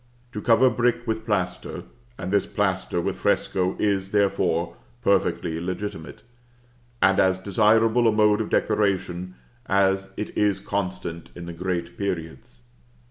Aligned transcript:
To 0.31 0.41
cover 0.41 0.67
brick 0.71 1.05
with 1.05 1.27
plaster, 1.27 1.83
and 2.17 2.31
this 2.33 2.47
plaster 2.47 2.99
with 2.99 3.19
fresco, 3.19 3.75
is, 3.77 4.09
therefore, 4.09 4.75
perfectly 5.03 5.59
legitimate; 5.61 6.23
and 7.03 7.19
as 7.19 7.37
desirable 7.37 8.07
a 8.07 8.11
mode 8.11 8.41
of 8.41 8.49
decoration 8.49 9.35
as 9.67 10.09
it 10.17 10.35
is 10.35 10.59
constant 10.59 11.29
in 11.35 11.45
the 11.45 11.53
great 11.53 11.99
periods. 11.99 12.61